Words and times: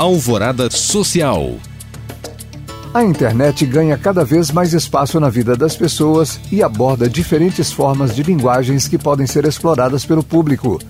Alvorada 0.00 0.70
Social. 0.70 1.56
A 2.94 3.04
internet 3.04 3.66
ganha 3.66 3.98
cada 3.98 4.24
vez 4.24 4.50
mais 4.50 4.72
espaço 4.72 5.20
na 5.20 5.28
vida 5.28 5.54
das 5.54 5.76
pessoas 5.76 6.40
e 6.50 6.62
aborda 6.62 7.06
diferentes 7.06 7.70
formas 7.70 8.16
de 8.16 8.22
linguagens 8.22 8.88
que 8.88 8.96
podem 8.96 9.26
ser 9.26 9.44
exploradas 9.44 10.06
pelo 10.06 10.24
público. 10.24 10.80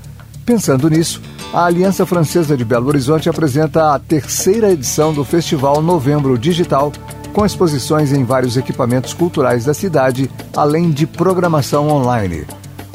Pensando 0.46 0.88
nisso, 0.88 1.20
a 1.52 1.64
Aliança 1.64 2.06
Francesa 2.06 2.56
de 2.56 2.64
Belo 2.64 2.86
Horizonte 2.86 3.28
apresenta 3.28 3.92
a 3.92 3.98
terceira 3.98 4.70
edição 4.70 5.12
do 5.12 5.24
Festival 5.24 5.82
Novembro 5.82 6.38
Digital, 6.38 6.92
com 7.32 7.44
exposições 7.44 8.12
em 8.12 8.22
vários 8.22 8.56
equipamentos 8.56 9.12
culturais 9.12 9.64
da 9.64 9.74
cidade, 9.74 10.30
além 10.56 10.88
de 10.88 11.04
programação 11.04 11.88
online. 11.88 12.46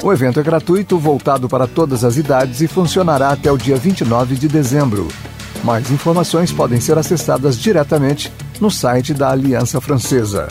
O 0.02 0.10
evento 0.10 0.40
é 0.40 0.42
gratuito, 0.42 0.98
voltado 0.98 1.46
para 1.46 1.66
todas 1.66 2.04
as 2.04 2.16
idades 2.16 2.62
e 2.62 2.66
funcionará 2.66 3.28
até 3.28 3.52
o 3.52 3.58
dia 3.58 3.76
29 3.76 4.36
de 4.36 4.48
dezembro. 4.48 5.08
Mais 5.66 5.90
informações 5.90 6.52
podem 6.52 6.80
ser 6.80 6.96
acessadas 6.96 7.58
diretamente 7.58 8.32
no 8.60 8.70
site 8.70 9.12
da 9.12 9.30
Aliança 9.32 9.80
Francesa. 9.80 10.46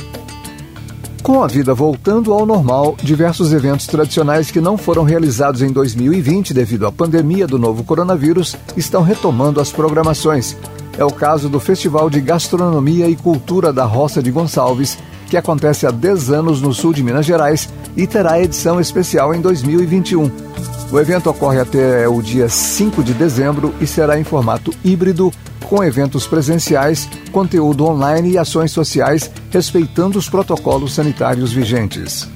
Com 1.23 1.41
a 1.41 1.47
vida 1.47 1.73
voltando 1.73 2.33
ao 2.33 2.45
normal, 2.45 2.97
diversos 3.01 3.53
eventos 3.53 3.87
tradicionais 3.87 4.51
que 4.51 4.59
não 4.59 4.77
foram 4.77 5.03
realizados 5.03 5.61
em 5.61 5.71
2020 5.71 6.53
devido 6.53 6.85
à 6.85 6.91
pandemia 6.91 7.47
do 7.47 7.57
novo 7.57 7.81
coronavírus 7.85 8.57
estão 8.75 9.03
retomando 9.03 9.61
as 9.61 9.71
programações. 9.71 10.57
É 10.97 11.05
o 11.05 11.11
caso 11.11 11.47
do 11.47 11.61
Festival 11.61 12.09
de 12.09 12.19
Gastronomia 12.19 13.07
e 13.07 13.15
Cultura 13.15 13.71
da 13.71 13.85
Roça 13.85 14.21
de 14.21 14.31
Gonçalves, 14.31 14.97
que 15.29 15.37
acontece 15.37 15.87
há 15.87 15.91
10 15.91 16.29
anos 16.29 16.61
no 16.61 16.73
sul 16.73 16.91
de 16.91 17.01
Minas 17.01 17.25
Gerais 17.25 17.69
e 17.95 18.05
terá 18.05 18.41
edição 18.41 18.81
especial 18.81 19.33
em 19.33 19.39
2021. 19.39 20.54
O 20.95 20.99
evento 21.01 21.29
ocorre 21.29 21.59
até 21.59 22.07
o 22.07 22.21
dia 22.21 22.47
5 22.47 23.03
de 23.03 23.13
dezembro 23.13 23.75
e 23.81 23.85
será 23.85 24.17
em 24.17 24.23
formato 24.23 24.71
híbrido, 24.81 25.29
com 25.67 25.83
eventos 25.83 26.25
presenciais, 26.25 27.09
conteúdo 27.33 27.83
online 27.83 28.29
e 28.29 28.37
ações 28.37 28.71
sociais, 28.71 29.29
respeitando 29.49 30.17
os 30.17 30.29
protocolos 30.29 30.93
sanitários 30.93 31.51
vigentes. 31.51 32.29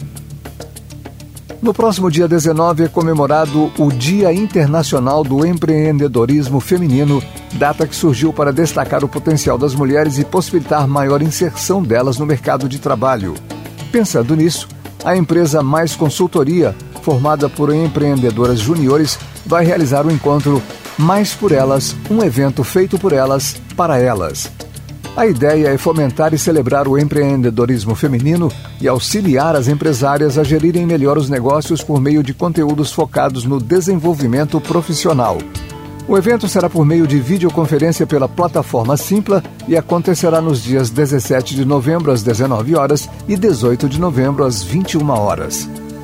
No 1.62 1.74
próximo 1.74 2.12
dia 2.12 2.28
19 2.28 2.84
é 2.84 2.88
comemorado 2.90 3.72
o 3.80 3.90
Dia 3.94 4.34
Internacional 4.34 5.24
do 5.24 5.46
Empreendedorismo 5.46 6.60
Feminino, 6.60 7.24
data 7.54 7.88
que 7.88 7.96
surgiu 7.96 8.34
para 8.34 8.52
destacar 8.52 9.06
o 9.06 9.08
potencial 9.08 9.58
das 9.58 9.74
mulheres 9.74 10.18
e 10.18 10.26
possibilitar 10.26 10.86
maior 10.86 11.22
inserção 11.22 11.82
delas 11.82 12.18
no 12.18 12.26
mercado 12.26 12.68
de 12.68 12.78
trabalho. 12.78 13.36
Pensando 13.90 14.36
nisso, 14.36 14.68
a 15.06 15.16
empresa 15.16 15.64
Mais 15.64 15.96
Consultoria, 15.96 16.76
formada 17.00 17.50
por 17.50 17.74
empreendedoras 17.74 18.60
juniores, 18.60 19.18
vai 19.46 19.66
realizar 19.66 20.06
o 20.06 20.12
encontro 20.12 20.62
Mais 20.98 21.34
por 21.34 21.52
Elas, 21.52 21.96
um 22.10 22.22
evento 22.22 22.64
feito 22.64 23.00
por 23.00 23.14
elas, 23.14 23.60
para 23.76 23.98
elas. 23.98 24.52
A 25.16 25.26
ideia 25.26 25.70
é 25.70 25.78
fomentar 25.78 26.34
e 26.34 26.38
celebrar 26.38 26.88
o 26.88 26.98
empreendedorismo 26.98 27.96
feminino 27.96 28.50
e 28.80 28.88
auxiliar 28.88 29.56
as 29.56 29.68
empresárias 29.68 30.38
a 30.38 30.44
gerirem 30.44 30.86
melhor 30.86 31.18
os 31.18 31.30
negócios 31.30 31.84
por 31.84 32.00
meio 32.00 32.24
de 32.24 32.34
conteúdos 32.34 32.92
focados 32.92 33.44
no 33.44 33.60
desenvolvimento 33.60 34.62
profissional. 34.62 35.38
O 36.08 36.18
evento 36.18 36.48
será 36.48 36.70
por 36.70 36.86
meio 36.86 37.06
de 37.06 37.20
videoconferência 37.20 38.08
pela 38.08 38.28
plataforma 38.30 38.98
Simpla 38.98 39.44
e 39.68 39.76
acontecerá 39.76 40.42
nos 40.42 40.64
dias 40.64 40.90
17 40.90 41.54
de 41.54 41.66
novembro 41.66 42.12
às 42.12 42.24
19 42.24 42.76
horas 42.76 43.10
e 43.28 43.36
18 43.36 43.90
de 43.90 44.00
novembro 44.00 44.44
às 44.44 44.64
21 44.64 45.10
horas. 45.10 45.70